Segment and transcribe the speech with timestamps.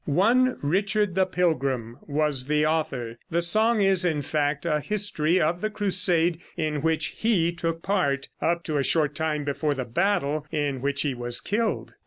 [0.05, 3.19] One Richard the Pilgrim was the author.
[3.29, 8.27] The song is, in fact, a history of the crusade in which he took part,
[8.41, 11.93] up to a short time before the battle in which he was killed.